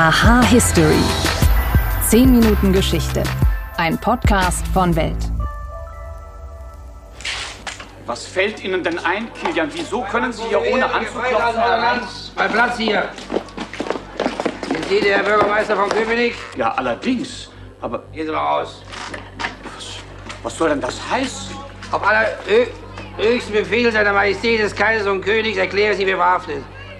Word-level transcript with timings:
Aha 0.00 0.42
History. 0.44 1.02
10 2.08 2.38
Minuten 2.38 2.72
Geschichte. 2.72 3.20
Ein 3.78 3.98
Podcast 3.98 4.64
von 4.68 4.94
Welt. 4.94 5.16
Was 8.06 8.24
fällt 8.24 8.62
Ihnen 8.62 8.84
denn 8.84 8.96
ein, 9.00 9.26
Kilian? 9.34 9.68
Wieso 9.74 10.02
können 10.02 10.32
Sie 10.32 10.44
hier 10.44 10.62
ohne 10.62 10.88
anzuklopfen? 10.88 11.62
Mein 12.36 12.52
Platz 12.52 12.76
hier. 12.76 13.08
Sind 14.68 14.84
Sie 14.88 15.00
der 15.00 15.18
Bürgermeister 15.18 15.74
von 15.74 15.88
Köpenick? 15.88 16.36
Ja, 16.56 16.74
allerdings. 16.74 17.50
Aber 17.80 18.04
Gehen 18.12 18.26
Sie 18.26 18.32
mal 18.32 18.38
raus. 18.38 18.82
was 20.44 20.56
soll 20.56 20.68
denn 20.68 20.80
das 20.80 20.96
heißen? 21.10 21.56
Auf 21.90 22.02
allerhöchsten 22.06 23.52
Befehl 23.52 23.90
seiner 23.90 24.12
Majestät 24.12 24.60
des 24.60 24.76
Kaisers 24.76 25.08
und 25.08 25.22
Königs 25.22 25.58
erkläre 25.58 25.94
ich 25.94 25.98
Sie 25.98 26.06
für 26.06 26.16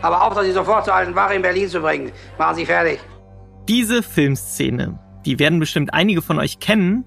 Aber 0.02 0.24
Auftrag, 0.24 0.44
Sie 0.44 0.52
sofort 0.52 0.84
zur 0.84 0.94
alten 0.94 1.14
Wache 1.14 1.34
in 1.34 1.42
Berlin 1.42 1.68
zu 1.68 1.80
bringen. 1.80 2.12
Machen 2.38 2.56
Sie 2.56 2.66
fertig. 2.66 3.00
Diese 3.68 4.02
Filmszene, 4.02 4.98
die 5.26 5.38
werden 5.38 5.58
bestimmt 5.58 5.92
einige 5.92 6.22
von 6.22 6.38
euch 6.38 6.58
kennen 6.58 7.06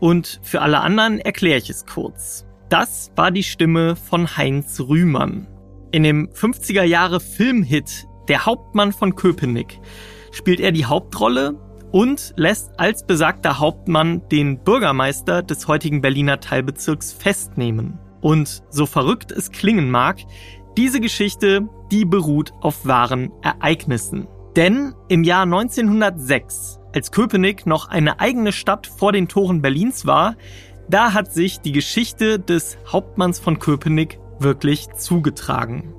und 0.00 0.40
für 0.42 0.60
alle 0.60 0.80
anderen 0.80 1.20
erkläre 1.20 1.58
ich 1.58 1.70
es 1.70 1.86
kurz. 1.86 2.44
Das 2.68 3.12
war 3.16 3.30
die 3.30 3.42
Stimme 3.42 3.96
von 3.96 4.36
Heinz 4.36 4.80
Rühmann. 4.80 5.46
In 5.92 6.02
dem 6.02 6.28
50er 6.30 6.82
Jahre 6.82 7.20
Filmhit 7.20 8.06
Der 8.28 8.46
Hauptmann 8.46 8.92
von 8.92 9.14
Köpenick 9.14 9.78
spielt 10.32 10.58
er 10.60 10.72
die 10.72 10.86
Hauptrolle 10.86 11.54
und 11.92 12.32
lässt 12.36 12.72
als 12.78 13.06
besagter 13.06 13.58
Hauptmann 13.58 14.26
den 14.30 14.64
Bürgermeister 14.64 15.42
des 15.42 15.68
heutigen 15.68 16.00
Berliner 16.00 16.40
Teilbezirks 16.40 17.12
festnehmen. 17.12 17.98
Und 18.22 18.62
so 18.70 18.86
verrückt 18.86 19.32
es 19.32 19.50
klingen 19.50 19.90
mag, 19.90 20.18
diese 20.76 21.00
Geschichte, 21.00 21.68
die 21.90 22.04
beruht 22.04 22.52
auf 22.60 22.86
wahren 22.86 23.30
Ereignissen. 23.42 24.26
Denn 24.56 24.94
im 25.08 25.24
Jahr 25.24 25.42
1906, 25.42 26.78
als 26.94 27.10
Köpenick 27.10 27.66
noch 27.66 27.88
eine 27.88 28.20
eigene 28.20 28.52
Stadt 28.52 28.86
vor 28.86 29.12
den 29.12 29.28
Toren 29.28 29.62
Berlins 29.62 30.06
war, 30.06 30.36
da 30.88 31.14
hat 31.14 31.32
sich 31.32 31.60
die 31.60 31.72
Geschichte 31.72 32.38
des 32.38 32.76
Hauptmanns 32.90 33.38
von 33.38 33.58
Köpenick 33.58 34.18
wirklich 34.38 34.92
zugetragen. 34.94 35.94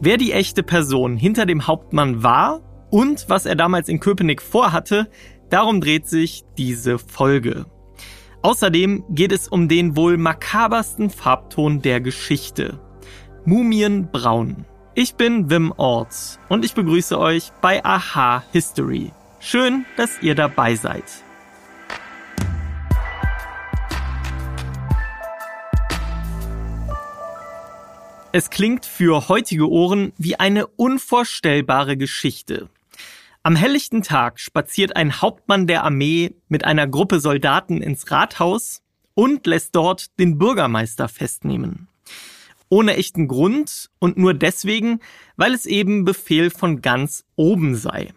Wer 0.00 0.16
die 0.16 0.32
echte 0.32 0.62
Person 0.62 1.16
hinter 1.16 1.46
dem 1.46 1.66
Hauptmann 1.66 2.22
war 2.22 2.60
und 2.90 3.26
was 3.28 3.46
er 3.46 3.54
damals 3.54 3.88
in 3.88 4.00
Köpenick 4.00 4.42
vorhatte, 4.42 5.10
darum 5.50 5.80
dreht 5.80 6.08
sich 6.08 6.44
diese 6.56 6.98
Folge. 6.98 7.66
Außerdem 8.42 9.04
geht 9.10 9.32
es 9.32 9.48
um 9.48 9.68
den 9.68 9.96
wohl 9.96 10.16
makabersten 10.16 11.10
Farbton 11.10 11.82
der 11.82 12.00
Geschichte. 12.00 12.80
Mumienbraun. 13.44 14.64
Ich 14.94 15.14
bin 15.14 15.48
Wim 15.48 15.72
Orts 15.76 16.38
und 16.48 16.64
ich 16.64 16.74
begrüße 16.74 17.18
euch 17.18 17.52
bei 17.60 17.84
Aha 17.84 18.44
History. 18.52 19.12
Schön, 19.38 19.86
dass 19.96 20.20
ihr 20.20 20.34
dabei 20.34 20.74
seid. 20.74 21.04
Es 28.32 28.50
klingt 28.50 28.86
für 28.86 29.28
heutige 29.28 29.68
Ohren 29.68 30.12
wie 30.18 30.36
eine 30.38 30.66
unvorstellbare 30.66 31.96
Geschichte. 31.96 32.68
Am 33.42 33.56
helllichten 33.56 34.02
Tag 34.02 34.38
spaziert 34.38 34.94
ein 34.96 35.22
Hauptmann 35.22 35.66
der 35.66 35.82
Armee 35.82 36.34
mit 36.48 36.64
einer 36.64 36.86
Gruppe 36.86 37.20
Soldaten 37.20 37.80
ins 37.80 38.10
Rathaus 38.10 38.82
und 39.14 39.46
lässt 39.46 39.74
dort 39.74 40.18
den 40.20 40.38
Bürgermeister 40.38 41.08
festnehmen. 41.08 41.89
Ohne 42.70 42.96
echten 42.96 43.28
Grund 43.28 43.90
und 43.98 44.16
nur 44.16 44.32
deswegen, 44.32 45.00
weil 45.36 45.52
es 45.52 45.66
eben 45.66 46.06
Befehl 46.06 46.48
von 46.48 46.80
ganz 46.80 47.24
oben 47.36 47.74
sei. 47.74 48.14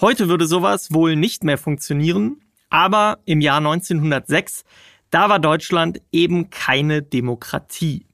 Heute 0.00 0.28
würde 0.28 0.46
sowas 0.46 0.92
wohl 0.92 1.14
nicht 1.14 1.44
mehr 1.44 1.58
funktionieren, 1.58 2.40
aber 2.70 3.18
im 3.24 3.40
Jahr 3.40 3.58
1906, 3.58 4.64
da 5.10 5.28
war 5.28 5.38
Deutschland 5.38 6.02
eben 6.10 6.50
keine 6.50 7.02
Demokratie. 7.02 8.06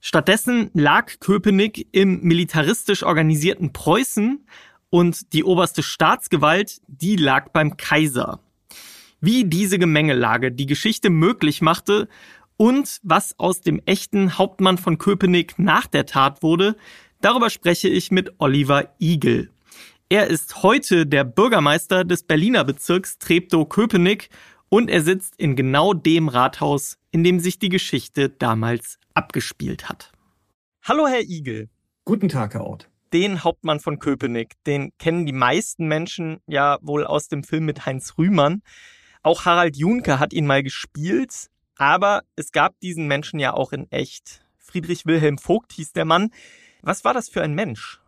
Stattdessen 0.00 0.70
lag 0.74 1.18
Köpenick 1.18 1.88
im 1.90 2.20
militaristisch 2.22 3.02
organisierten 3.02 3.72
Preußen 3.72 4.46
und 4.90 5.32
die 5.32 5.42
oberste 5.42 5.82
Staatsgewalt, 5.82 6.80
die 6.86 7.16
lag 7.16 7.48
beim 7.50 7.76
Kaiser. 7.76 8.40
Wie 9.20 9.44
diese 9.44 9.78
Gemengelage 9.78 10.52
die 10.52 10.66
Geschichte 10.66 11.10
möglich 11.10 11.62
machte 11.62 12.08
und 12.56 13.00
was 13.02 13.38
aus 13.38 13.60
dem 13.60 13.80
echten 13.84 14.38
Hauptmann 14.38 14.78
von 14.78 14.98
Köpenick 14.98 15.58
nach 15.58 15.86
der 15.86 16.06
Tat 16.06 16.42
wurde, 16.42 16.76
darüber 17.20 17.50
spreche 17.50 17.88
ich 17.88 18.10
mit 18.10 18.34
Oliver 18.38 18.94
Igel. 19.00 19.50
Er 20.08 20.28
ist 20.28 20.62
heute 20.62 21.06
der 21.06 21.24
Bürgermeister 21.24 22.04
des 22.04 22.22
Berliner 22.22 22.64
Bezirks 22.64 23.18
Treptow-Köpenick 23.18 24.30
und 24.68 24.88
er 24.88 25.02
sitzt 25.02 25.34
in 25.36 25.56
genau 25.56 25.94
dem 25.94 26.28
Rathaus, 26.28 26.98
in 27.10 27.24
dem 27.24 27.40
sich 27.40 27.58
die 27.58 27.68
Geschichte 27.68 28.28
damals 28.28 28.98
abgespielt 29.14 29.88
hat. 29.88 30.12
Hallo, 30.82 31.06
Herr 31.08 31.22
Igel. 31.22 31.68
Guten 32.04 32.28
Tag, 32.28 32.54
Herr 32.54 32.64
Ort. 32.64 32.88
Den 33.12 33.42
Hauptmann 33.42 33.80
von 33.80 33.98
Köpenick, 33.98 34.52
den 34.66 34.92
kennen 34.98 35.26
die 35.26 35.32
meisten 35.32 35.88
Menschen 35.88 36.40
ja 36.46 36.78
wohl 36.82 37.04
aus 37.04 37.28
dem 37.28 37.42
Film 37.42 37.64
mit 37.64 37.86
Heinz 37.86 38.14
Rühmann. 38.18 38.62
Auch 39.22 39.44
Harald 39.44 39.76
Junke 39.76 40.20
hat 40.20 40.32
ihn 40.32 40.46
mal 40.46 40.62
gespielt, 40.62 41.48
aber 41.76 42.22
es 42.34 42.52
gab 42.52 42.78
diesen 42.80 43.06
Menschen 43.06 43.38
ja 43.38 43.54
auch 43.54 43.72
in 43.72 43.90
echt. 43.90 44.42
Friedrich 44.58 45.06
Wilhelm 45.06 45.38
Vogt 45.38 45.72
hieß 45.72 45.92
der 45.92 46.04
Mann. 46.04 46.30
Was 46.82 47.04
war 47.04 47.14
das 47.14 47.28
für 47.28 47.42
ein 47.42 47.54
Mensch? 47.54 48.00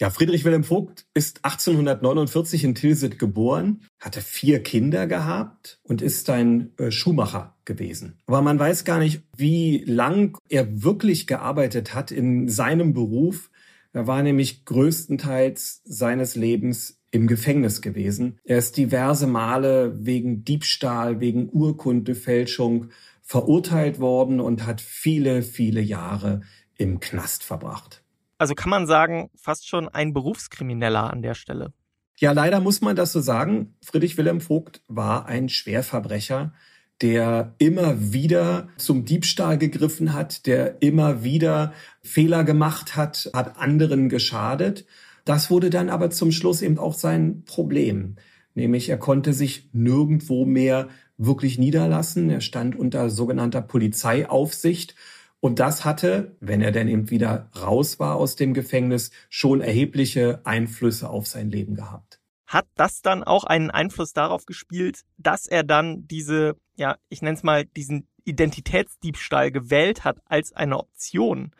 Ja, 0.00 0.10
Friedrich 0.10 0.44
Wilhelm 0.44 0.64
Vogt 0.64 1.06
ist 1.14 1.44
1849 1.44 2.64
in 2.64 2.74
Tilsit 2.74 3.18
geboren, 3.20 3.84
hatte 4.00 4.20
vier 4.20 4.60
Kinder 4.60 5.06
gehabt 5.06 5.78
und 5.84 6.02
ist 6.02 6.28
ein 6.30 6.72
äh, 6.78 6.90
Schuhmacher 6.90 7.56
gewesen. 7.64 8.18
Aber 8.26 8.42
man 8.42 8.58
weiß 8.58 8.84
gar 8.84 8.98
nicht, 8.98 9.22
wie 9.36 9.84
lang 9.84 10.36
er 10.48 10.82
wirklich 10.82 11.28
gearbeitet 11.28 11.94
hat 11.94 12.10
in 12.10 12.48
seinem 12.48 12.92
Beruf. 12.92 13.50
Er 13.92 14.08
war 14.08 14.20
nämlich 14.24 14.64
größtenteils 14.64 15.82
seines 15.84 16.34
Lebens 16.34 16.98
im 17.14 17.28
Gefängnis 17.28 17.80
gewesen. 17.80 18.38
Er 18.42 18.58
ist 18.58 18.76
diverse 18.76 19.28
Male 19.28 20.04
wegen 20.04 20.44
Diebstahl, 20.44 21.20
wegen 21.20 21.48
Urkundefälschung 21.48 22.90
verurteilt 23.22 24.00
worden 24.00 24.40
und 24.40 24.66
hat 24.66 24.80
viele, 24.80 25.42
viele 25.42 25.80
Jahre 25.80 26.40
im 26.76 26.98
Knast 26.98 27.44
verbracht. 27.44 28.02
Also 28.36 28.56
kann 28.56 28.70
man 28.70 28.88
sagen, 28.88 29.30
fast 29.36 29.68
schon 29.68 29.88
ein 29.88 30.12
Berufskrimineller 30.12 31.12
an 31.12 31.22
der 31.22 31.34
Stelle. 31.34 31.72
Ja, 32.18 32.32
leider 32.32 32.58
muss 32.58 32.80
man 32.80 32.96
das 32.96 33.12
so 33.12 33.20
sagen. 33.20 33.76
Friedrich 33.80 34.18
Wilhelm 34.18 34.40
Vogt 34.40 34.82
war 34.88 35.26
ein 35.26 35.48
Schwerverbrecher, 35.48 36.52
der 37.00 37.54
immer 37.58 38.12
wieder 38.12 38.68
zum 38.76 39.04
Diebstahl 39.04 39.56
gegriffen 39.56 40.14
hat, 40.14 40.46
der 40.46 40.82
immer 40.82 41.22
wieder 41.22 41.72
Fehler 42.02 42.42
gemacht 42.42 42.96
hat, 42.96 43.30
hat 43.32 43.56
anderen 43.56 44.08
geschadet. 44.08 44.84
Das 45.24 45.50
wurde 45.50 45.70
dann 45.70 45.88
aber 45.88 46.10
zum 46.10 46.32
Schluss 46.32 46.62
eben 46.62 46.78
auch 46.78 46.94
sein 46.94 47.44
Problem. 47.44 48.16
Nämlich 48.54 48.88
er 48.88 48.98
konnte 48.98 49.32
sich 49.32 49.70
nirgendwo 49.72 50.44
mehr 50.44 50.88
wirklich 51.16 51.58
niederlassen. 51.58 52.30
Er 52.30 52.40
stand 52.40 52.76
unter 52.76 53.10
sogenannter 53.10 53.62
Polizeiaufsicht. 53.62 54.94
Und 55.40 55.58
das 55.58 55.84
hatte, 55.84 56.36
wenn 56.40 56.62
er 56.62 56.72
denn 56.72 56.88
eben 56.88 57.10
wieder 57.10 57.50
raus 57.60 57.98
war 58.00 58.16
aus 58.16 58.36
dem 58.36 58.54
Gefängnis, 58.54 59.10
schon 59.28 59.60
erhebliche 59.60 60.40
Einflüsse 60.44 61.10
auf 61.10 61.26
sein 61.26 61.50
Leben 61.50 61.74
gehabt. 61.74 62.20
Hat 62.46 62.66
das 62.76 63.02
dann 63.02 63.24
auch 63.24 63.44
einen 63.44 63.70
Einfluss 63.70 64.12
darauf 64.12 64.46
gespielt, 64.46 65.00
dass 65.18 65.46
er 65.46 65.64
dann 65.64 66.06
diese, 66.06 66.56
ja, 66.76 66.96
ich 67.08 67.20
nenne 67.20 67.36
es 67.36 67.42
mal, 67.42 67.64
diesen 67.64 68.06
Identitätsdiebstahl 68.24 69.50
gewählt 69.50 70.04
hat 70.04 70.18
als 70.26 70.52
eine 70.52 70.78
Option? 70.78 71.50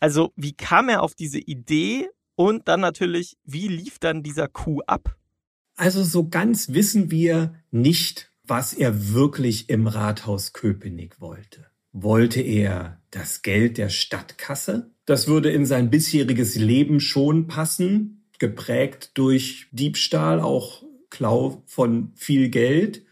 Also 0.00 0.32
wie 0.34 0.54
kam 0.54 0.88
er 0.88 1.02
auf 1.02 1.14
diese 1.14 1.38
Idee 1.38 2.08
und 2.40 2.68
dann 2.68 2.80
natürlich, 2.80 3.36
wie 3.44 3.68
lief 3.68 3.98
dann 3.98 4.22
dieser 4.22 4.48
Coup 4.48 4.80
ab? 4.86 5.14
Also 5.76 6.02
so 6.02 6.26
ganz 6.26 6.70
wissen 6.70 7.10
wir 7.10 7.54
nicht, 7.70 8.32
was 8.44 8.72
er 8.72 9.12
wirklich 9.12 9.68
im 9.68 9.86
Rathaus 9.86 10.54
Köpenick 10.54 11.20
wollte. 11.20 11.66
Wollte 11.92 12.40
er 12.40 13.02
das 13.10 13.42
Geld 13.42 13.76
der 13.76 13.90
Stadtkasse? 13.90 14.90
Das 15.04 15.28
würde 15.28 15.50
in 15.50 15.66
sein 15.66 15.90
bisheriges 15.90 16.54
Leben 16.54 17.00
schon 17.00 17.46
passen, 17.46 18.24
geprägt 18.38 19.10
durch 19.18 19.66
Diebstahl, 19.72 20.40
auch 20.40 20.82
Klau 21.10 21.62
von 21.66 22.12
viel 22.14 22.48
Geld. 22.48 23.04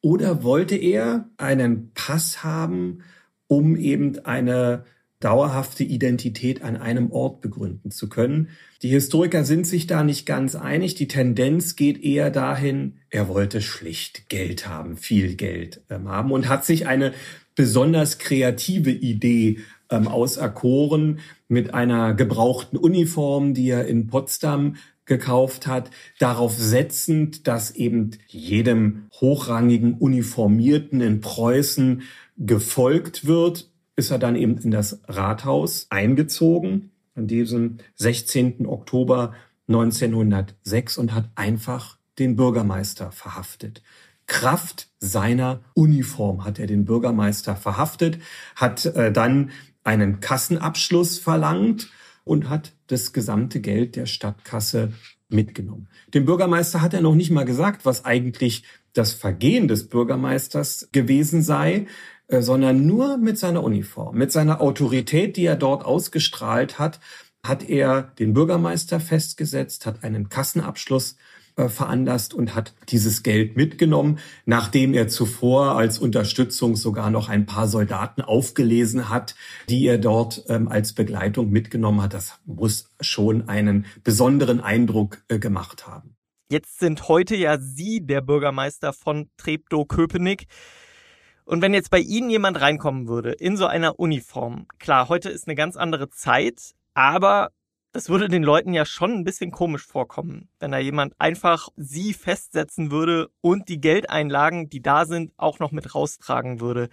Oder 0.00 0.42
wollte 0.42 0.74
er 0.74 1.30
einen 1.36 1.92
Pass 1.94 2.42
haben, 2.42 3.04
um 3.46 3.76
eben 3.76 4.18
eine 4.24 4.86
dauerhafte 5.20 5.84
Identität 5.84 6.62
an 6.62 6.76
einem 6.76 7.12
Ort 7.12 7.42
begründen 7.42 7.90
zu 7.90 8.08
können. 8.08 8.48
Die 8.82 8.88
Historiker 8.88 9.44
sind 9.44 9.66
sich 9.66 9.86
da 9.86 10.02
nicht 10.02 10.24
ganz 10.24 10.54
einig. 10.54 10.94
Die 10.94 11.08
Tendenz 11.08 11.76
geht 11.76 12.02
eher 12.02 12.30
dahin, 12.30 12.96
er 13.10 13.28
wollte 13.28 13.60
schlicht 13.60 14.30
Geld 14.30 14.66
haben, 14.66 14.96
viel 14.96 15.36
Geld 15.36 15.82
ähm, 15.90 16.08
haben 16.08 16.32
und 16.32 16.48
hat 16.48 16.64
sich 16.64 16.86
eine 16.86 17.12
besonders 17.54 18.18
kreative 18.18 18.90
Idee 18.90 19.58
ähm, 19.90 20.08
auserkoren 20.08 21.20
mit 21.48 21.74
einer 21.74 22.14
gebrauchten 22.14 22.78
Uniform, 22.78 23.52
die 23.52 23.68
er 23.68 23.86
in 23.86 24.06
Potsdam 24.06 24.76
gekauft 25.04 25.66
hat, 25.66 25.90
darauf 26.18 26.56
setzend, 26.56 27.48
dass 27.48 27.72
eben 27.72 28.12
jedem 28.28 29.08
hochrangigen 29.20 29.94
Uniformierten 29.94 31.00
in 31.00 31.20
Preußen 31.20 32.02
gefolgt 32.38 33.26
wird, 33.26 33.69
ist 34.00 34.10
er 34.10 34.18
dann 34.18 34.34
eben 34.34 34.56
in 34.56 34.70
das 34.70 35.02
Rathaus 35.06 35.86
eingezogen 35.90 36.90
an 37.14 37.26
diesem 37.26 37.76
16. 37.96 38.66
Oktober 38.66 39.34
1906 39.68 40.96
und 40.96 41.14
hat 41.14 41.28
einfach 41.34 41.98
den 42.18 42.34
Bürgermeister 42.34 43.12
verhaftet. 43.12 43.82
Kraft 44.26 44.88
seiner 44.98 45.60
Uniform 45.74 46.44
hat 46.44 46.58
er 46.58 46.66
den 46.66 46.86
Bürgermeister 46.86 47.56
verhaftet, 47.56 48.18
hat 48.56 48.86
äh, 48.86 49.12
dann 49.12 49.50
einen 49.84 50.20
Kassenabschluss 50.20 51.18
verlangt 51.18 51.90
und 52.24 52.48
hat 52.48 52.72
das 52.86 53.12
gesamte 53.12 53.60
Geld 53.60 53.96
der 53.96 54.06
Stadtkasse 54.06 54.92
mitgenommen. 55.28 55.88
Dem 56.14 56.24
Bürgermeister 56.24 56.80
hat 56.80 56.94
er 56.94 57.02
noch 57.02 57.14
nicht 57.14 57.30
mal 57.30 57.44
gesagt, 57.44 57.84
was 57.84 58.04
eigentlich 58.06 58.64
das 58.94 59.12
Vergehen 59.12 59.68
des 59.68 59.88
Bürgermeisters 59.88 60.88
gewesen 60.90 61.42
sei, 61.42 61.86
sondern 62.30 62.86
nur 62.86 63.16
mit 63.16 63.38
seiner 63.38 63.62
Uniform, 63.62 64.16
mit 64.16 64.32
seiner 64.32 64.60
Autorität, 64.60 65.36
die 65.36 65.44
er 65.44 65.56
dort 65.56 65.84
ausgestrahlt 65.84 66.78
hat, 66.78 67.00
hat 67.44 67.68
er 67.68 68.12
den 68.18 68.34
Bürgermeister 68.34 69.00
festgesetzt, 69.00 69.86
hat 69.86 70.04
einen 70.04 70.28
Kassenabschluss 70.28 71.16
äh, 71.56 71.68
veranlasst 71.68 72.32
und 72.32 72.54
hat 72.54 72.74
dieses 72.88 73.22
Geld 73.22 73.56
mitgenommen, 73.56 74.18
nachdem 74.46 74.94
er 74.94 75.08
zuvor 75.08 75.76
als 75.76 75.98
Unterstützung 75.98 76.76
sogar 76.76 77.10
noch 77.10 77.28
ein 77.28 77.46
paar 77.46 77.66
Soldaten 77.66 78.22
aufgelesen 78.22 79.08
hat, 79.08 79.34
die 79.68 79.86
er 79.86 79.98
dort 79.98 80.44
ähm, 80.48 80.68
als 80.68 80.92
Begleitung 80.92 81.50
mitgenommen 81.50 82.02
hat. 82.02 82.14
Das 82.14 82.38
muss 82.46 82.90
schon 83.00 83.48
einen 83.48 83.86
besonderen 84.04 84.60
Eindruck 84.60 85.22
äh, 85.28 85.38
gemacht 85.38 85.86
haben. 85.86 86.14
Jetzt 86.50 86.78
sind 86.80 87.08
heute 87.08 87.36
ja 87.36 87.58
Sie 87.58 88.04
der 88.04 88.22
Bürgermeister 88.22 88.92
von 88.92 89.30
Treptow-Köpenick. 89.36 90.46
Und 91.50 91.62
wenn 91.62 91.74
jetzt 91.74 91.90
bei 91.90 91.98
Ihnen 91.98 92.30
jemand 92.30 92.60
reinkommen 92.60 93.08
würde 93.08 93.32
in 93.32 93.56
so 93.56 93.66
einer 93.66 93.98
Uniform, 93.98 94.68
klar, 94.78 95.08
heute 95.08 95.30
ist 95.30 95.48
eine 95.48 95.56
ganz 95.56 95.76
andere 95.76 96.08
Zeit, 96.08 96.76
aber 96.94 97.50
das 97.90 98.08
würde 98.08 98.28
den 98.28 98.44
Leuten 98.44 98.72
ja 98.72 98.84
schon 98.84 99.10
ein 99.14 99.24
bisschen 99.24 99.50
komisch 99.50 99.84
vorkommen, 99.84 100.48
wenn 100.60 100.70
da 100.70 100.78
jemand 100.78 101.12
einfach 101.18 101.70
sie 101.76 102.14
festsetzen 102.14 102.92
würde 102.92 103.30
und 103.40 103.68
die 103.68 103.80
Geldeinlagen, 103.80 104.70
die 104.70 104.80
da 104.80 105.06
sind, 105.06 105.32
auch 105.38 105.58
noch 105.58 105.72
mit 105.72 105.92
raustragen 105.92 106.60
würde. 106.60 106.88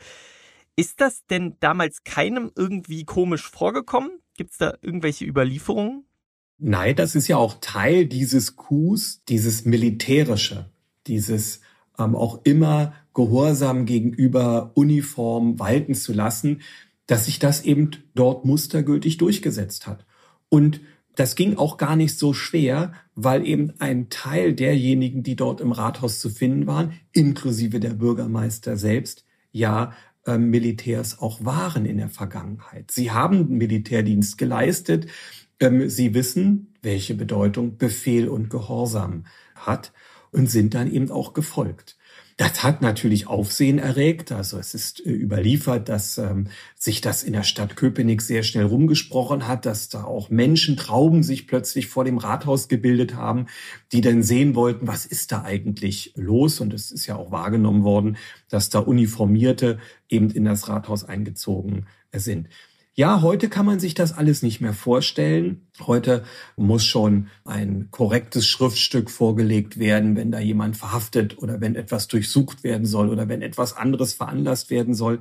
Ist 0.76 1.02
das 1.02 1.24
denn 1.28 1.58
damals 1.60 2.04
keinem 2.04 2.52
irgendwie 2.56 3.06
komisch 3.06 3.48
vorgekommen? 3.48 4.10
Gibt 4.38 4.54
es 4.54 4.58
da 4.58 4.74
irgendwelche 4.82 5.26
Überlieferungen? 5.26 6.08
Nein, 6.58 6.96
das 6.96 7.14
ist 7.14 7.28
ja 7.28 7.38
auch 7.38 7.60
Teil 7.62 8.08
dieses 8.08 8.56
Coups, 8.56 9.24
dieses 9.26 9.66
militärische, 9.66 10.72
dieses 11.06 11.62
ähm, 12.00 12.16
auch 12.16 12.42
immer 12.44 12.94
Gehorsam 13.18 13.88
gegenüber 13.88 14.74
Uniform 14.76 15.58
walten 15.58 15.96
zu 15.96 16.14
lassen, 16.14 16.62
dass 17.08 17.26
sich 17.26 17.40
das 17.40 17.66
eben 17.66 17.90
dort 18.14 18.46
mustergültig 18.46 19.18
durchgesetzt 19.18 19.88
hat. 19.88 20.06
Und 20.50 20.82
das 21.16 21.36
ging 21.36 21.58
auch 21.58 21.78
gar 21.78 21.96
nicht 21.96 22.20
so 22.20 22.34
schwer, 22.34 22.94
weil 23.16 23.44
eben 23.48 23.74
ein 23.80 24.12
Teil 24.12 24.54
derjenigen, 24.54 25.24
die 25.24 25.36
dort 25.36 25.62
im 25.62 25.72
Rathaus 25.72 26.20
zu 26.20 26.30
finden 26.30 26.68
waren, 26.68 26.94
inklusive 27.12 27.80
der 27.80 27.96
Bürgermeister 27.96 28.78
selbst, 28.78 29.26
ja 29.52 29.94
äh, 30.28 30.38
Militärs 30.38 31.18
auch 31.18 31.44
waren 31.44 31.88
in 31.88 31.98
der 31.98 32.10
Vergangenheit. 32.10 32.92
Sie 32.92 33.10
haben 33.10 33.50
Militärdienst 33.58 34.38
geleistet. 34.38 35.08
Ähm, 35.60 35.90
sie 35.90 36.14
wissen, 36.14 36.76
welche 36.84 37.16
Bedeutung 37.16 37.78
Befehl 37.78 38.30
und 38.30 38.52
Gehorsam 38.52 39.26
hat 39.56 39.92
und 40.32 40.52
sind 40.52 40.76
dann 40.76 40.92
eben 40.92 41.10
auch 41.10 41.34
gefolgt. 41.34 41.97
Das 42.38 42.62
hat 42.62 42.84
natürlich 42.84 43.26
Aufsehen 43.26 43.80
erregt. 43.80 44.32
Also 44.32 44.60
es 44.60 44.76
ist 44.76 45.04
äh, 45.04 45.10
überliefert, 45.10 45.90
dass 45.90 46.20
ähm, 46.20 46.48
sich 46.76 47.02
das 47.02 47.24
in 47.24 47.34
der 47.34 47.42
Stadt 47.42 47.76
Köpenick 47.76 48.22
sehr 48.22 48.44
schnell 48.44 48.66
rumgesprochen 48.66 49.48
hat, 49.48 49.66
dass 49.66 49.90
da 49.90 50.04
auch 50.04 50.30
Menschentrauben 50.30 51.24
sich 51.24 51.48
plötzlich 51.48 51.88
vor 51.88 52.06
dem 52.06 52.20
Rathaus 52.20 52.68
gebildet 52.68 53.16
haben, 53.16 53.48
die 53.92 54.02
dann 54.02 54.22
sehen 54.22 54.54
wollten, 54.54 54.86
was 54.86 55.08
ist 55.08 55.32
da 55.32 55.42
eigentlich 55.42 56.14
los? 56.16 56.60
Und 56.60 56.76
es 56.76 56.92
ist 56.92 57.08
ja 57.08 57.16
auch 57.16 57.32
wahrgenommen 57.32 57.84
worden, 57.84 58.18
dass 58.50 58.70
da 58.70 58.80
Uniformierte 58.80 59.80
eben 60.08 60.30
in 60.30 60.46
das 60.46 60.70
Rathaus 60.70 61.04
eingezogen 61.04 61.88
sind. 62.14 62.50
Ja, 63.00 63.22
heute 63.22 63.48
kann 63.48 63.68
man 63.68 63.80
sich 63.80 63.94
das 63.94 64.18
alles 64.18 64.42
nicht 64.42 64.60
mehr 64.60 64.74
vorstellen. 64.74 65.68
Heute 65.86 66.24
muss 66.56 66.84
schon 66.84 67.28
ein 67.46 67.90
korrektes 67.92 68.48
Schriftstück 68.48 69.12
vorgelegt 69.12 69.78
werden, 69.78 70.16
wenn 70.16 70.32
da 70.32 70.40
jemand 70.40 70.78
verhaftet 70.78 71.38
oder 71.38 71.62
wenn 71.62 71.76
etwas 71.76 72.08
durchsucht 72.08 72.64
werden 72.64 72.88
soll 72.88 73.10
oder 73.10 73.30
wenn 73.30 73.44
etwas 73.44 73.78
anderes 73.78 74.16
veranlasst 74.16 74.72
werden 74.72 74.96
soll. 74.96 75.20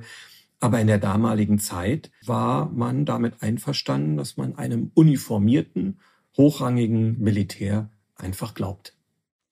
Aber 0.59 0.81
in 0.81 0.87
der 0.87 0.97
damaligen 0.97 1.59
Zeit 1.59 2.09
war 2.25 2.67
man 2.71 3.05
damit 3.05 3.43
einverstanden, 3.43 4.17
dass 4.17 4.37
man 4.37 4.57
einem 4.57 4.89
uniformierten, 4.95 5.99
hochrangigen 6.35 7.19
Militär 7.19 7.91
einfach 8.15 8.55
glaubt. 8.55 8.95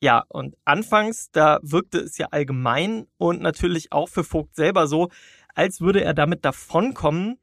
Ja, 0.01 0.24
und 0.30 0.56
anfangs, 0.66 1.30
da 1.31 1.60
wirkte 1.62 2.00
es 2.00 2.18
ja 2.18 2.30
allgemein 2.31 3.06
und 3.19 3.44
natürlich 3.44 3.92
auch 3.92 4.10
für 4.10 4.24
Vogt 4.24 4.56
selber 4.56 4.88
so, 4.88 5.10
als 5.54 5.80
würde 5.80 6.04
er 6.04 6.16
damit 6.16 6.44
davonkommen. 6.44 7.38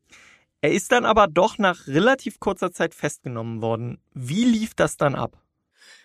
Er 0.63 0.71
ist 0.71 0.93
dann 0.93 1.05
aber 1.05 1.27
doch 1.27 1.59
nach 1.59 1.89
relativ 1.89 2.39
kurzer 2.39 2.71
Zeit 2.71 2.95
festgenommen 2.95 3.61
worden. 3.61 3.99
Wie 4.15 4.45
lief 4.45 4.75
das 4.75 4.97
dann 4.97 5.17
ab? 5.17 5.43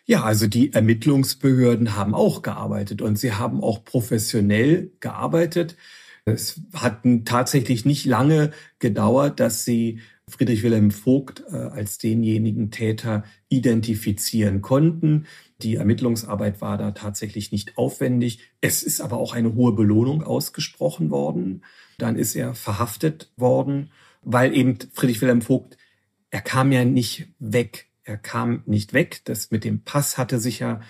Ja, 0.06 0.24
also 0.24 0.48
die 0.48 0.74
Ermittlungsbehörden 0.74 1.96
haben 1.96 2.16
auch 2.16 2.42
gearbeitet 2.42 3.04
und 3.04 3.20
sie 3.20 3.34
haben 3.34 3.62
auch 3.62 3.86
professionell 3.86 4.92
gearbeitet. 5.00 5.78
Es 6.26 6.60
hat 6.74 7.04
tatsächlich 7.26 7.86
nicht 7.86 8.06
lange 8.06 8.52
gedauert, 8.80 9.40
dass 9.40 9.64
sie 9.64 10.00
Friedrich 10.28 10.64
Wilhelm 10.64 10.90
Vogt 10.90 11.44
äh, 11.52 11.56
als 11.56 12.00
denjenigen 12.00 12.72
Täter 12.72 13.24
identifizieren 13.50 14.64
konnten. 14.64 15.28
Die 15.62 15.76
Ermittlungsarbeit 15.76 16.62
war 16.62 16.80
da 16.80 16.92
tatsächlich 16.92 17.52
nicht 17.52 17.78
aufwendig. 17.78 18.40
Es 18.60 18.82
ist 18.82 19.02
aber 19.02 19.18
auch 19.18 19.36
eine 19.36 19.54
hohe 19.54 19.74
Belohnung 19.74 20.24
ausgesprochen 20.24 21.12
worden. 21.12 21.64
Dann 22.00 22.16
ist 22.16 22.36
er 22.36 22.56
verhaftet 22.56 23.32
worden 23.38 23.92
weil 24.30 24.54
eben 24.54 24.78
Friedrich 24.92 25.22
Wilhelm 25.22 25.42
Vogt, 25.42 25.78
er 26.32 26.42
kam 26.42 26.74
ja 26.74 26.84
nicht 26.84 27.30
weg. 27.40 27.88
Er 28.04 28.18
kam 28.18 28.62
nicht 28.66 28.92
weg. 28.92 29.22
Das 29.24 29.52
mit 29.52 29.64
dem 29.64 29.84
Pass 29.84 30.18
hatte 30.18 30.38
sich 30.38 30.60
ja 30.60 30.82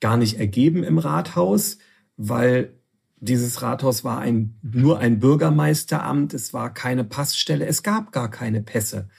gar 0.00 0.16
nicht 0.16 0.38
ergeben 0.38 0.82
im 0.82 0.96
Rathaus, 0.96 1.76
weil 2.16 2.72
dieses 3.18 3.60
Rathaus 3.60 4.02
war 4.02 4.20
ein, 4.20 4.58
nur 4.62 4.98
ein 4.98 5.20
Bürgermeisteramt. 5.20 6.32
Es 6.32 6.54
war 6.54 6.72
keine 6.72 7.04
Passstelle. 7.04 7.66
Es 7.66 7.82
gab 7.82 8.12
gar 8.12 8.30
keine 8.30 8.62
Pässe. 8.62 9.10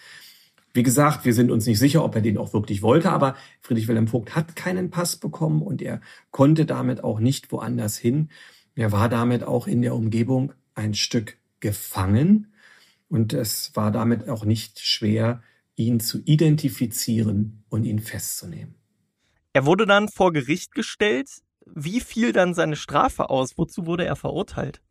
Wie 0.74 0.84
gesagt, 0.84 1.24
wir 1.24 1.36
sind 1.36 1.52
uns 1.52 1.68
nicht 1.68 1.80
sicher, 1.80 2.04
ob 2.04 2.16
er 2.16 2.22
den 2.22 2.40
auch 2.40 2.54
wirklich 2.54 2.82
wollte, 2.82 3.12
aber 3.12 3.36
Friedrich 3.62 3.88
Wilhelm 3.88 4.08
Vogt 4.08 4.36
hat 4.36 4.56
keinen 4.56 4.90
Pass 4.90 5.18
bekommen 5.18 5.62
und 5.62 5.84
er 5.84 6.02
konnte 6.32 6.66
damit 6.66 7.04
auch 7.04 7.20
nicht 7.20 7.52
woanders 7.52 7.96
hin. 7.96 8.30
Er 8.76 8.92
war 8.92 9.08
damit 9.08 9.44
auch 9.44 9.68
in 9.68 9.84
der 9.84 9.94
Umgebung 9.94 10.54
ein 10.74 10.96
Stück 10.96 11.38
gefangen 11.60 12.48
und 13.10 13.34
es 13.34 13.76
war 13.76 13.92
damit 13.92 14.30
auch 14.30 14.46
nicht 14.46 14.80
schwer, 14.80 15.42
ihn 15.76 16.00
zu 16.00 16.20
identifizieren 16.26 17.64
und 17.70 17.84
ihn 17.84 18.00
festzunehmen. 18.00 18.76
Er 19.54 19.66
wurde 19.66 19.86
dann 19.86 20.10
vor 20.10 20.34
Gericht 20.34 20.74
gestellt. 20.74 21.30
Wie 21.66 22.00
fiel 22.00 22.32
dann 22.32 22.54
seine 22.54 22.76
Strafe 22.76 23.30
aus? 23.30 23.58
Wozu 23.58 23.86
wurde 23.86 24.06
er 24.06 24.16
verurteilt? 24.16 24.82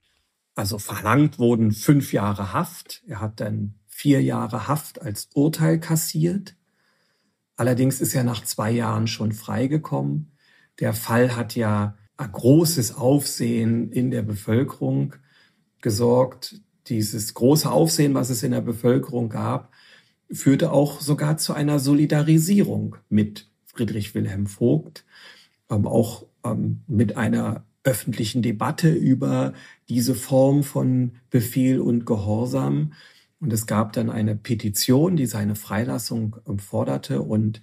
Also 0.54 0.78
verlangt 0.78 1.38
wurden 1.38 1.72
fünf 1.72 2.12
Jahre 2.12 2.52
Haft. 2.52 3.02
Er 3.06 3.20
hat 3.20 3.40
dann 3.40 3.74
vier 3.86 4.22
Jahre 4.22 4.68
Haft 4.68 5.00
als 5.00 5.28
Urteil 5.34 5.78
kassiert. 5.78 6.56
Allerdings 7.56 8.00
ist 8.00 8.14
er 8.14 8.24
nach 8.24 8.44
zwei 8.44 8.70
Jahren 8.70 9.06
schon 9.06 9.32
freigekommen. 9.32 10.32
Der 10.80 10.92
Fall 10.92 11.36
hat 11.36 11.56
ja 11.56 11.96
ein 12.16 12.32
großes 12.32 12.94
Aufsehen 12.94 13.90
in 13.90 14.10
der 14.10 14.22
Bevölkerung 14.22 15.14
gesorgt 15.80 16.60
dieses 16.88 17.34
große 17.34 17.70
Aufsehen, 17.70 18.14
was 18.14 18.30
es 18.30 18.42
in 18.42 18.52
der 18.52 18.60
Bevölkerung 18.60 19.28
gab, 19.28 19.72
führte 20.30 20.72
auch 20.72 21.00
sogar 21.00 21.36
zu 21.38 21.52
einer 21.52 21.78
Solidarisierung 21.78 22.96
mit 23.08 23.48
Friedrich 23.64 24.14
Wilhelm 24.14 24.46
Vogt, 24.46 25.04
ähm, 25.70 25.86
auch 25.86 26.26
ähm, 26.44 26.82
mit 26.86 27.16
einer 27.16 27.64
öffentlichen 27.84 28.42
Debatte 28.42 28.90
über 28.90 29.52
diese 29.88 30.14
Form 30.14 30.64
von 30.64 31.12
Befehl 31.30 31.80
und 31.80 32.04
Gehorsam. 32.04 32.94
Und 33.38 33.52
es 33.52 33.66
gab 33.66 33.92
dann 33.92 34.10
eine 34.10 34.34
Petition, 34.34 35.16
die 35.16 35.26
seine 35.26 35.54
Freilassung 35.54 36.36
ähm, 36.48 36.58
forderte. 36.58 37.22
Und 37.22 37.62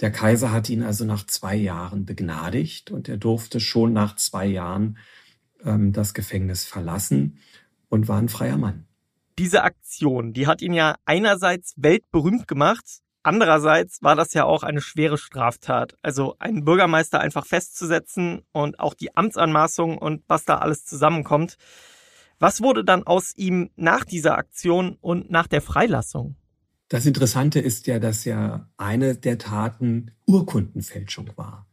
der 0.00 0.10
Kaiser 0.10 0.52
hat 0.52 0.68
ihn 0.68 0.82
also 0.82 1.04
nach 1.04 1.26
zwei 1.26 1.56
Jahren 1.56 2.04
begnadigt 2.04 2.90
und 2.90 3.08
er 3.08 3.16
durfte 3.16 3.60
schon 3.60 3.92
nach 3.92 4.16
zwei 4.16 4.46
Jahren 4.46 4.98
ähm, 5.64 5.92
das 5.92 6.12
Gefängnis 6.12 6.64
verlassen 6.64 7.38
und 7.92 8.08
war 8.08 8.18
ein 8.18 8.30
freier 8.30 8.56
Mann. 8.56 8.86
Diese 9.38 9.62
Aktion, 9.62 10.32
die 10.32 10.46
hat 10.46 10.62
ihn 10.62 10.72
ja 10.72 10.96
einerseits 11.04 11.74
weltberühmt 11.76 12.48
gemacht, 12.48 13.02
Andererseits 13.24 14.02
war 14.02 14.16
das 14.16 14.34
ja 14.34 14.42
auch 14.44 14.64
eine 14.64 14.80
schwere 14.80 15.16
Straftat. 15.16 15.96
Also 16.02 16.34
einen 16.40 16.64
Bürgermeister 16.64 17.20
einfach 17.20 17.46
festzusetzen 17.46 18.42
und 18.50 18.80
auch 18.80 18.94
die 18.94 19.14
Amtsanmaßung 19.14 19.96
und 19.96 20.24
was 20.26 20.44
da 20.44 20.58
alles 20.58 20.84
zusammenkommt. 20.84 21.56
Was 22.40 22.62
wurde 22.62 22.84
dann 22.84 23.04
aus 23.04 23.32
ihm 23.36 23.70
nach 23.76 24.04
dieser 24.04 24.36
Aktion 24.36 24.98
und 25.00 25.30
nach 25.30 25.46
der 25.46 25.62
Freilassung? 25.62 26.34
Das 26.88 27.06
Interessante 27.06 27.60
ist 27.60 27.86
ja, 27.86 28.00
dass 28.00 28.24
ja 28.24 28.68
eine 28.76 29.14
der 29.14 29.38
Taten 29.38 30.10
Urkundenfälschung 30.26 31.30
war 31.36 31.68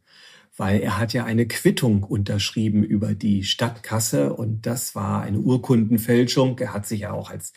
weil 0.60 0.82
er 0.82 0.98
hat 0.98 1.14
ja 1.14 1.24
eine 1.24 1.46
Quittung 1.46 2.02
unterschrieben 2.02 2.84
über 2.84 3.14
die 3.14 3.44
Stadtkasse 3.44 4.34
und 4.34 4.66
das 4.66 4.94
war 4.94 5.22
eine 5.22 5.38
Urkundenfälschung. 5.38 6.58
Er 6.58 6.74
hat 6.74 6.84
sich 6.84 7.00
ja 7.00 7.12
auch 7.12 7.30
als 7.30 7.54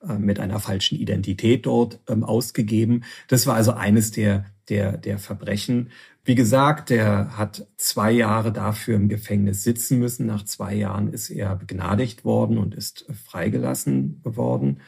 äh, 0.00 0.14
mit 0.14 0.40
einer 0.40 0.58
falschen 0.58 0.98
Identität 0.98 1.66
dort 1.66 2.00
ähm, 2.08 2.24
ausgegeben. 2.24 3.04
Das 3.28 3.46
war 3.46 3.56
also 3.56 3.72
eines 3.72 4.10
der 4.10 4.46
der 4.70 4.96
der 4.96 5.18
Verbrechen. 5.18 5.90
Wie 6.24 6.34
gesagt, 6.34 6.88
der 6.88 7.36
hat 7.36 7.66
zwei 7.76 8.10
Jahre 8.10 8.52
dafür 8.52 8.96
im 8.96 9.10
Gefängnis 9.10 9.62
sitzen 9.62 9.98
müssen. 9.98 10.24
Nach 10.24 10.42
zwei 10.42 10.74
Jahren 10.74 11.12
ist 11.12 11.28
er 11.28 11.56
begnadigt 11.56 12.24
worden 12.24 12.56
und 12.56 12.74
ist 12.74 13.04
freigelassen 13.26 14.22
worden. 14.24 14.80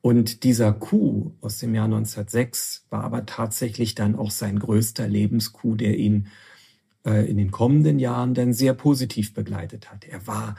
Und 0.00 0.42
dieser 0.42 0.72
Coup 0.72 1.34
aus 1.42 1.58
dem 1.58 1.74
Jahr 1.74 1.84
1906 1.84 2.86
war 2.88 3.04
aber 3.04 3.26
tatsächlich 3.26 3.94
dann 3.94 4.16
auch 4.16 4.30
sein 4.30 4.58
größter 4.58 5.06
Lebenscoup, 5.06 5.76
der 5.76 5.98
ihn 5.98 6.24
äh, 6.24 6.47
in 7.04 7.36
den 7.36 7.50
kommenden 7.50 7.98
Jahren 7.98 8.34
dann 8.34 8.52
sehr 8.52 8.74
positiv 8.74 9.34
begleitet 9.34 9.90
hat. 9.90 10.04
Er 10.04 10.26
war 10.26 10.56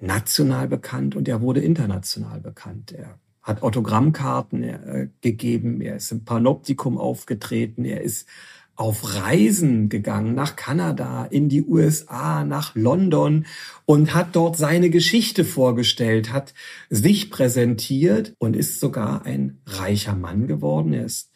national 0.00 0.68
bekannt 0.68 1.14
und 1.14 1.28
er 1.28 1.40
wurde 1.40 1.60
international 1.60 2.40
bekannt. 2.40 2.92
Er 2.92 3.18
hat 3.42 3.62
Autogrammkarten 3.62 4.62
äh, 4.62 5.08
gegeben, 5.20 5.80
er 5.80 5.96
ist 5.96 6.12
im 6.12 6.24
Panoptikum 6.24 6.98
aufgetreten, 6.98 7.84
er 7.84 8.02
ist 8.02 8.28
auf 8.76 9.14
Reisen 9.14 9.90
gegangen 9.90 10.34
nach 10.34 10.56
Kanada, 10.56 11.26
in 11.26 11.50
die 11.50 11.62
USA, 11.62 12.44
nach 12.44 12.74
London 12.74 13.44
und 13.84 14.14
hat 14.14 14.36
dort 14.36 14.56
seine 14.56 14.88
Geschichte 14.88 15.44
vorgestellt, 15.44 16.32
hat 16.32 16.54
sich 16.88 17.30
präsentiert 17.30 18.34
und 18.38 18.56
ist 18.56 18.80
sogar 18.80 19.26
ein 19.26 19.60
reicher 19.66 20.16
Mann 20.16 20.46
geworden. 20.46 20.94
Er 20.94 21.04
ist, 21.04 21.30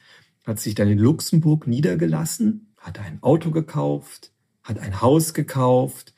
hat 0.47 0.59
sich 0.59 0.75
dann 0.75 0.89
in 0.89 0.99
Luxemburg 0.99 1.67
niedergelassen, 1.67 2.74
hat 2.85 2.99
ein 2.99 3.19
Auto 3.23 3.51
gekauft, 3.51 4.31
hat 4.63 4.79
ein 4.79 5.01
Haus 5.01 5.35
gekauft 5.35 6.15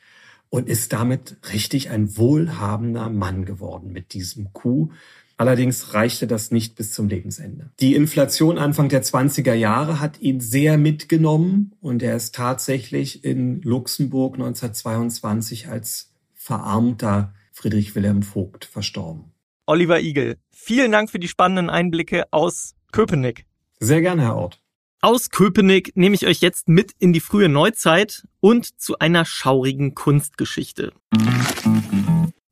und 0.49 0.67
ist 0.67 0.93
damit 0.93 1.37
richtig 1.53 1.89
ein 1.89 2.17
wohlhabender 2.17 3.09
Mann 3.09 3.45
geworden 3.45 3.91
mit 3.91 4.13
diesem 4.13 4.51
Coup. 4.53 4.91
Allerdings 5.37 5.93
reichte 5.93 6.27
das 6.27 6.51
nicht 6.51 6.75
bis 6.75 6.93
zum 6.93 7.07
Lebensende. 7.07 7.69
Die 7.79 7.95
Inflation 7.95 8.57
Anfang 8.57 8.89
der 8.89 9.03
20er 9.03 9.53
Jahre 9.53 9.99
hat 9.99 10.19
ihn 10.19 10.39
sehr 10.41 10.77
mitgenommen 10.77 11.73
und 11.79 12.03
er 12.03 12.15
ist 12.15 12.35
tatsächlich 12.35 13.23
in 13.23 13.61
Luxemburg 13.61 14.33
1922 14.35 15.69
als 15.69 16.11
verarmter 16.33 17.33
Friedrich 17.51 17.95
Wilhelm 17.95 18.23
Vogt 18.23 18.65
verstorben. 18.65 19.31
Oliver 19.67 19.99
Igel, 19.99 20.37
vielen 20.51 20.91
Dank 20.91 21.11
für 21.11 21.19
die 21.19 21.27
spannenden 21.27 21.69
Einblicke 21.69 22.25
aus 22.31 22.73
Köpenick. 22.91 23.45
Sehr 23.79 24.01
gerne, 24.01 24.23
Herr 24.23 24.37
Ort. 24.37 24.61
Aus 24.99 25.29
Köpenick 25.29 25.95
nehme 25.95 26.15
ich 26.15 26.25
euch 26.25 26.41
jetzt 26.41 26.67
mit 26.67 26.91
in 26.97 27.13
die 27.13 27.19
frühe 27.19 27.49
Neuzeit 27.49 28.27
und 28.39 28.81
zu 28.81 28.97
einer 28.97 29.25
schaurigen 29.25 29.93
Kunstgeschichte. 29.93 30.91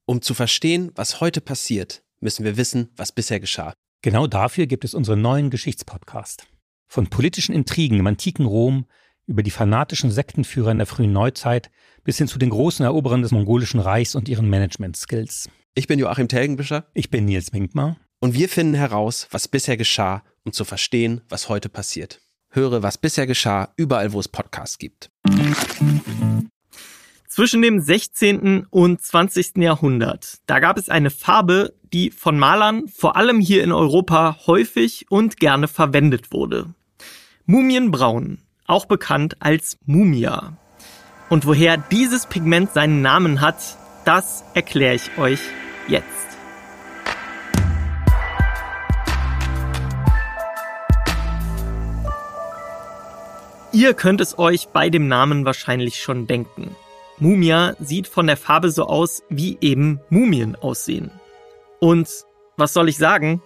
Um 0.06 0.22
zu 0.22 0.36
verstehen, 0.36 0.92
was 0.94 1.22
heute 1.22 1.42
passiert, 1.42 2.04
müssen 2.20 2.46
wir 2.46 2.56
wissen, 2.56 2.90
was 2.96 3.12
bisher 3.12 3.40
geschah. 3.40 3.74
Genau 4.04 4.28
dafür 4.28 4.68
gibt 4.68 4.86
es 4.86 4.94
unseren 4.94 5.22
neuen 5.22 5.50
Geschichtspodcast. 5.50 6.46
Von 6.88 7.10
politischen 7.10 7.56
Intrigen 7.56 7.98
im 7.98 8.06
antiken 8.06 8.46
Rom 8.46 8.86
über 9.26 9.42
die 9.42 9.50
fanatischen 9.50 10.12
Sektenführer 10.12 10.70
in 10.70 10.78
der 10.78 10.86
frühen 10.86 11.14
Neuzeit 11.14 11.72
bis 12.04 12.20
hin 12.20 12.28
zu 12.28 12.38
den 12.38 12.52
großen 12.52 12.86
Eroberern 12.86 13.24
des 13.24 13.32
mongolischen 13.32 13.80
Reichs 13.80 14.14
und 14.14 14.30
ihren 14.30 14.48
Management-Skills. 14.52 15.50
Ich 15.74 15.88
bin 15.88 15.98
Joachim 15.98 16.28
Telgenbischer. 16.28 16.86
Ich 16.94 17.10
bin 17.10 17.26
Nils 17.26 17.52
Minkmar. 17.54 17.98
Und 18.20 18.36
wir 18.36 18.50
finden 18.50 18.76
heraus, 18.76 19.28
was 19.32 19.48
bisher 19.48 19.78
geschah, 19.78 20.24
um 20.44 20.54
zu 20.54 20.64
verstehen, 20.64 21.22
was 21.28 21.50
heute 21.50 21.70
passiert. 21.70 22.22
Höre, 22.56 22.82
was 22.84 22.98
bisher 22.98 23.28
geschah, 23.28 23.70
überall, 23.76 24.14
wo 24.14 24.20
es 24.20 24.28
Podcasts 24.28 24.78
gibt. 24.78 25.10
Zwischen 27.28 27.62
dem 27.62 27.82
16. 27.82 28.66
und 28.70 29.02
20. 29.02 29.58
Jahrhundert, 29.58 30.38
da 30.46 30.60
gab 30.60 30.78
es 30.78 30.88
eine 30.88 31.10
Farbe, 31.10 31.74
die 31.92 32.10
von 32.12 32.40
Malern 32.40 32.88
vor 32.88 33.18
allem 33.18 33.42
hier 33.42 33.64
in 33.64 33.74
Europa 33.74 34.38
häufig 34.48 35.06
und 35.10 35.38
gerne 35.38 35.68
verwendet 35.68 36.32
wurde. 36.32 36.74
Mumienbraun, 37.46 38.40
auch 38.68 38.86
bekannt 38.86 39.36
als 39.42 39.78
Mumia. 39.86 40.58
Und 41.30 41.46
woher 41.46 41.76
dieses 41.78 42.28
Pigment 42.28 42.72
seinen 42.72 43.02
Namen 43.02 43.42
hat, 43.42 43.78
das 44.06 44.46
erkläre 44.54 44.96
ich 44.96 45.18
euch 45.18 45.40
jetzt. 45.88 46.35
Ihr 53.76 53.94
könnt 53.94 54.22
es 54.22 54.40
euch 54.40 54.70
bei 54.70 54.90
dem 54.90 55.10
Namen 55.10 55.44
wahrscheinlich 55.44 56.02
schon 56.02 56.28
denken. 56.28 56.78
Mumia 57.18 57.76
sieht 57.82 58.08
von 58.08 58.26
der 58.26 58.38
Farbe 58.38 58.72
so 58.72 58.86
aus, 58.86 59.22
wie 59.28 59.58
eben 59.60 60.00
Mumien 60.08 60.56
aussehen. 60.56 61.12
Und 61.82 62.08
was 62.56 62.72
soll 62.72 62.88
ich 62.88 62.96
sagen? 62.96 63.42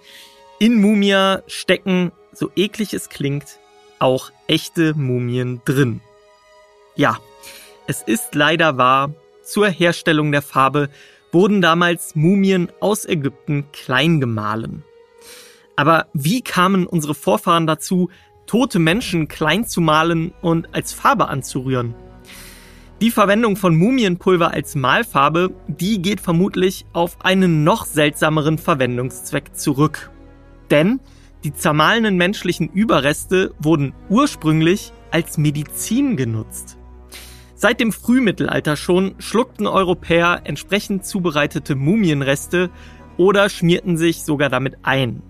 In 0.60 0.80
Mumia 0.80 1.42
stecken, 1.48 2.12
so 2.32 2.52
eklig 2.56 2.94
es 2.94 3.10
klingt, 3.10 3.58
auch 3.98 4.30
echte 4.46 4.94
Mumien 4.94 5.64
drin. 5.66 6.00
Ja, 6.96 7.18
es 7.88 8.04
ist 8.04 8.36
leider 8.36 8.78
wahr, 8.78 9.12
zur 9.42 9.68
Herstellung 9.68 10.32
der 10.32 10.44
Farbe 10.44 10.92
wurden 11.32 11.60
damals 11.60 12.16
Mumien 12.16 12.72
aus 12.82 13.04
Ägypten 13.04 13.66
klein 13.72 14.20
gemahlen. 14.20 14.84
Aber 15.76 16.06
wie 16.14 16.42
kamen 16.44 16.86
unsere 16.86 17.16
Vorfahren 17.16 17.66
dazu, 17.66 18.12
tote 18.50 18.80
Menschen 18.80 19.28
klein 19.28 19.68
zu 19.68 19.80
malen 19.80 20.34
und 20.42 20.74
als 20.74 20.92
Farbe 20.92 21.28
anzurühren. 21.28 21.94
Die 23.00 23.12
Verwendung 23.12 23.56
von 23.56 23.76
Mumienpulver 23.76 24.52
als 24.52 24.74
Malfarbe, 24.74 25.52
die 25.68 26.02
geht 26.02 26.20
vermutlich 26.20 26.88
auf 26.92 27.24
einen 27.24 27.64
noch 27.64 27.86
seltsameren 27.86 28.58
Verwendungszweck 28.58 29.56
zurück. 29.56 30.10
Denn 30.72 31.00
die 31.44 31.54
zermahlenen 31.54 32.18
menschlichen 32.18 32.70
Überreste 32.70 33.54
wurden 33.60 33.94
ursprünglich 34.10 34.94
als 35.12 35.38
Medizin 35.38 36.18
genutzt. 36.18 36.80
Seit 37.54 37.80
dem 37.80 37.92
Frühmittelalter 37.92 38.78
schon 38.78 39.14
schluckten 39.20 39.68
Europäer 39.68 40.42
entsprechend 40.46 41.06
zubereitete 41.06 41.76
Mumienreste 41.76 42.72
oder 43.16 43.48
schmierten 43.48 43.96
sich 43.96 44.24
sogar 44.24 44.50
damit 44.50 44.80
ein. 44.82 45.22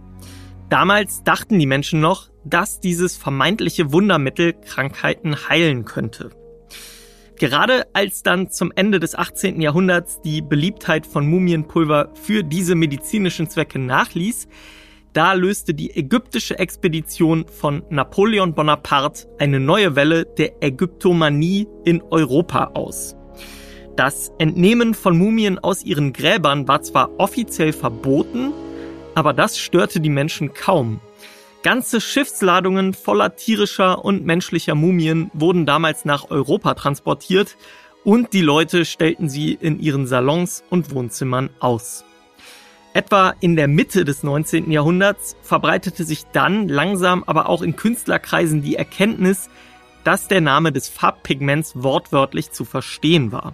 Damals 0.70 1.24
dachten 1.24 1.58
die 1.58 1.66
Menschen 1.66 2.00
noch, 2.00 2.30
dass 2.44 2.80
dieses 2.80 3.18
vermeintliche 3.18 3.92
Wundermittel 3.92 4.54
Krankheiten 4.54 5.50
heilen 5.50 5.84
könnte. 5.84 6.30
Gerade 7.38 7.88
als 7.94 8.22
dann 8.22 8.52
zum 8.52 8.72
Ende 8.76 9.00
des 9.00 9.16
18. 9.16 9.62
Jahrhunderts 9.62 10.22
die 10.22 10.42
Beliebtheit 10.42 11.08
von 11.08 11.26
Mumienpulver 11.28 12.10
für 12.14 12.44
diese 12.44 12.76
medizinischen 12.76 13.50
Zwecke 13.50 13.80
nachließ, 13.80 14.48
da 15.14 15.34
löste 15.34 15.74
die 15.74 15.96
ägyptische 15.96 16.60
Expedition 16.60 17.48
von 17.48 17.82
Napoleon 17.90 18.54
Bonaparte 18.54 19.28
eine 19.40 19.60
neue 19.60 19.96
Welle 19.96 20.26
der 20.26 20.62
Ägyptomanie 20.62 21.68
in 21.84 22.04
Europa 22.04 22.72
aus. 22.76 23.16
Das 23.96 24.32
Entnehmen 24.38 24.94
von 24.94 25.18
Mumien 25.18 25.58
aus 25.58 25.84
ihren 25.84 26.14
Gräbern 26.14 26.68
war 26.68 26.84
zwar 26.84 27.10
offiziell 27.20 27.74
verboten, 27.74 28.54
aber 29.20 29.34
das 29.34 29.60
störte 29.60 30.00
die 30.00 30.10
Menschen 30.10 30.54
kaum. 30.54 31.02
Ganze 31.62 32.00
Schiffsladungen 32.00 32.94
voller 32.94 33.36
tierischer 33.36 34.06
und 34.06 34.26
menschlicher 34.26 34.76
Mumien 34.76 35.30
wurden 35.34 35.66
damals 35.66 36.06
nach 36.06 36.30
Europa 36.30 36.74
transportiert 36.74 37.58
und 38.06 38.32
die 38.32 38.40
Leute 38.40 38.86
stellten 38.86 39.28
sie 39.28 39.56
in 39.60 39.78
ihren 39.82 40.08
Salons 40.08 40.64
und 40.70 40.92
Wohnzimmern 40.96 41.50
aus. 41.60 42.06
Etwa 42.94 43.34
in 43.42 43.58
der 43.58 43.68
Mitte 43.68 44.06
des 44.06 44.24
19. 44.24 44.72
Jahrhunderts 44.72 45.36
verbreitete 45.42 46.06
sich 46.06 46.24
dann 46.32 46.70
langsam 46.70 47.26
aber 47.26 47.50
auch 47.50 47.62
in 47.62 47.76
Künstlerkreisen 47.76 48.62
die 48.62 48.78
Erkenntnis, 48.78 49.50
dass 50.06 50.30
der 50.30 50.40
Name 50.40 50.72
des 50.72 50.88
Farbpigments 50.88 51.74
wortwörtlich 51.76 52.52
zu 52.52 52.64
verstehen 52.64 53.34
war. 53.34 53.54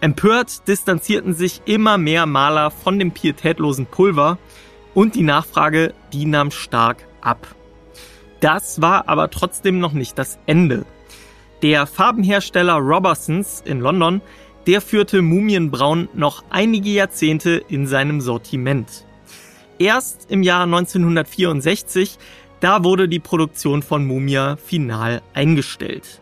Empört 0.00 0.68
distanzierten 0.68 1.34
sich 1.34 1.62
immer 1.64 1.98
mehr 1.98 2.26
Maler 2.26 2.70
von 2.70 3.00
dem 3.00 3.10
pietätlosen 3.10 3.86
Pulver 3.86 4.38
und 4.98 5.14
die 5.14 5.22
Nachfrage, 5.22 5.94
die 6.12 6.26
nahm 6.26 6.50
stark 6.50 7.06
ab. 7.20 7.54
Das 8.40 8.82
war 8.82 9.08
aber 9.08 9.30
trotzdem 9.30 9.78
noch 9.78 9.92
nicht 9.92 10.18
das 10.18 10.40
Ende. 10.46 10.86
Der 11.62 11.86
Farbenhersteller 11.86 12.78
Robertsons 12.78 13.62
in 13.64 13.78
London, 13.78 14.20
der 14.66 14.80
führte 14.80 15.22
Mumienbraun 15.22 16.08
noch 16.14 16.42
einige 16.50 16.90
Jahrzehnte 16.90 17.62
in 17.68 17.86
seinem 17.86 18.20
Sortiment. 18.20 19.04
Erst 19.78 20.32
im 20.32 20.42
Jahr 20.42 20.64
1964, 20.64 22.18
da 22.58 22.82
wurde 22.82 23.08
die 23.08 23.20
Produktion 23.20 23.82
von 23.84 24.04
Mumia 24.04 24.56
final 24.56 25.22
eingestellt. 25.32 26.20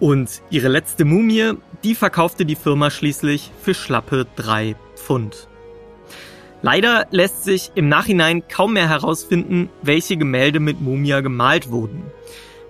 Und 0.00 0.42
ihre 0.50 0.68
letzte 0.68 1.06
Mumie, 1.06 1.54
die 1.82 1.94
verkaufte 1.94 2.44
die 2.44 2.56
Firma 2.56 2.90
schließlich 2.90 3.50
für 3.62 3.72
schlappe 3.72 4.26
drei 4.36 4.76
Pfund. 4.96 5.48
Leider 6.62 7.06
lässt 7.10 7.44
sich 7.44 7.70
im 7.74 7.88
Nachhinein 7.88 8.48
kaum 8.48 8.72
mehr 8.72 8.88
herausfinden, 8.88 9.68
welche 9.82 10.16
Gemälde 10.16 10.60
mit 10.60 10.80
Mumia 10.80 11.20
gemalt 11.20 11.70
wurden. 11.70 12.02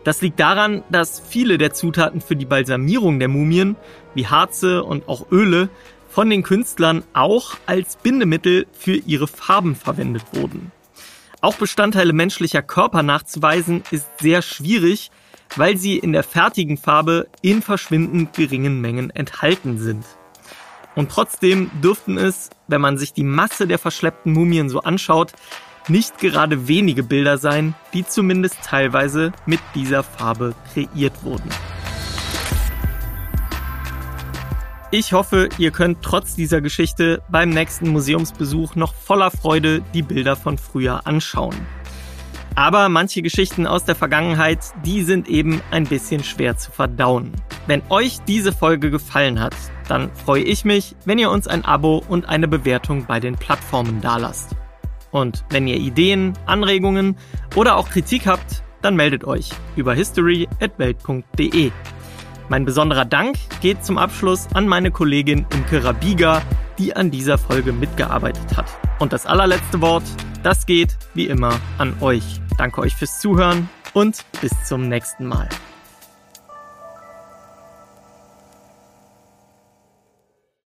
Das 0.05 0.23
liegt 0.23 0.39
daran, 0.39 0.85
dass 0.91 1.21
viele 1.21 1.59
der 1.59 1.73
Zutaten 1.73 2.21
für 2.21 2.37
die 2.37 2.45
Balsamierung 2.45 3.19
der 3.19 3.29
Mumien, 3.29 3.77
wie 4.15 4.27
Harze 4.27 4.85
und 4.85 5.09
auch 5.09 5.31
Öle, 5.31 5.69
von 6.09 6.31
den 6.31 6.43
Künstlern 6.43 7.05
auch 7.13 7.57
als 7.67 7.97
Bindemittel 7.97 8.67
für 8.73 8.95
ihre 8.95 9.27
Farben 9.27 9.75
verwendet 9.75 10.23
wurden. 10.33 10.73
Auch 11.41 11.57
Bestandteile 11.57 12.13
menschlicher 12.13 12.63
Körper 12.63 13.03
nachzuweisen 13.03 13.83
ist 13.91 14.07
sehr 14.21 14.43
schwierig, 14.43 15.11
weil 15.57 15.77
sie 15.77 15.99
in 15.99 16.13
der 16.13 16.23
fertigen 16.23 16.77
Farbe 16.77 17.29
in 17.43 17.63
verschwindend 17.63 18.33
geringen 18.33 18.81
Mengen 18.81 19.11
enthalten 19.11 19.79
sind. 19.79 20.05
Und 20.97 21.11
trotzdem 21.11 21.71
dürften 21.83 22.19
es, 22.19 22.51
wenn 22.67 22.81
man 22.81 22.99
sich 22.99 23.13
die 23.13 23.23
Masse 23.23 23.69
der 23.69 23.79
verschleppten 23.79 24.33
Mumien 24.33 24.69
so 24.69 24.81
anschaut, 24.81 25.33
nicht 25.89 26.19
gerade 26.19 26.67
wenige 26.67 27.05
Bilder 27.05 27.39
sein, 27.39 27.75
die 27.93 28.05
zumindest 28.05 28.57
teilweise 28.65 29.33
mit 29.45 29.61
dieser 29.75 30.03
Farbe 30.03 30.55
kreiert 30.73 31.23
wurden. 31.23 31.49
Ich 34.91 35.13
hoffe, 35.13 35.49
ihr 35.59 35.71
könnt 35.71 35.99
trotz 36.01 36.35
dieser 36.35 36.61
Geschichte 36.61 37.23
beim 37.29 37.51
nächsten 37.51 37.91
Museumsbesuch 37.91 38.75
noch 38.75 38.95
voller 38.95 39.31
Freude 39.31 39.83
die 39.93 40.03
Bilder 40.03 40.35
von 40.35 40.59
früher 40.59 41.07
anschauen. 41.07 41.57
Aber 42.55 42.89
manche 42.89 43.21
Geschichten 43.21 43.67
aus 43.67 43.85
der 43.85 43.95
Vergangenheit, 43.95 44.61
die 44.85 45.03
sind 45.03 45.29
eben 45.29 45.61
ein 45.71 45.85
bisschen 45.85 46.25
schwer 46.25 46.57
zu 46.57 46.71
verdauen. 46.71 47.33
Wenn 47.67 47.83
euch 47.89 48.21
diese 48.29 48.53
Folge 48.53 48.91
gefallen 48.91 49.41
hat, 49.41 49.55
dann 49.89 50.15
freue 50.15 50.43
ich 50.43 50.65
mich, 50.65 50.95
wenn 51.05 51.19
ihr 51.19 51.31
uns 51.31 51.49
ein 51.49 51.65
Abo 51.65 52.03
und 52.09 52.29
eine 52.29 52.47
Bewertung 52.47 53.07
bei 53.07 53.19
den 53.19 53.35
Plattformen 53.35 54.01
dalasst. 54.01 54.55
Und 55.11 55.45
wenn 55.51 55.67
ihr 55.67 55.77
Ideen, 55.77 56.35
Anregungen 56.47 57.17
oder 57.57 57.77
auch 57.77 57.89
Kritik 57.89 58.27
habt, 58.27 58.63
dann 58.83 58.95
meldet 58.95 59.25
euch 59.25 59.51
über 59.75 59.95
history@welt.de. 59.95 61.73
Mein 62.49 62.65
besonderer 62.65 63.05
Dank 63.05 63.37
geht 63.61 63.85
zum 63.85 63.99
Abschluss 63.99 64.47
an 64.55 64.69
meine 64.69 64.93
Kollegin 64.93 65.45
Imke 65.53 65.83
Rabiga, 65.83 66.43
die 66.79 66.95
an 66.95 67.11
dieser 67.11 67.39
Folge 67.39 67.73
mitgearbeitet 67.73 68.57
hat. 68.57 68.67
Und 69.01 69.13
das 69.13 69.27
allerletzte 69.27 69.81
Wort, 69.81 70.05
das 70.45 70.67
geht 70.67 70.97
wie 71.15 71.27
immer 71.27 71.59
an 71.79 71.95
euch. 72.01 72.41
Danke 72.59 72.83
euch 72.83 72.95
fürs 72.95 73.19
Zuhören 73.19 73.69
und 73.93 74.25
bis 74.41 74.53
zum 74.65 74.89
nächsten 74.89 75.27
Mal. 75.27 75.49